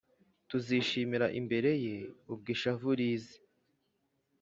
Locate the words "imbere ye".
1.39-1.95